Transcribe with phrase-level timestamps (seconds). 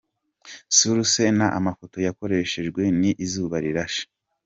[0.77, 4.03] Source n’ Amafoto yakoreshejwe ni Izuba rirashe